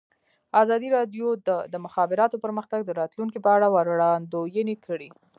ازادي 0.61 0.87
راډیو 0.97 1.27
د 1.47 1.49
د 1.73 1.75
مخابراتو 1.85 2.41
پرمختګ 2.45 2.79
د 2.85 2.89
راتلونکې 2.99 3.39
په 3.41 3.49
اړه 3.55 3.67
وړاندوینې 3.75 4.75
کړې. 4.85 5.09